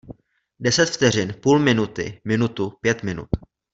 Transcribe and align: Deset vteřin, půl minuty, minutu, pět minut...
Deset 0.59 0.89
vteřin, 0.89 1.33
půl 1.33 1.59
minuty, 1.59 2.21
minutu, 2.25 2.69
pět 2.81 3.03
minut... 3.03 3.29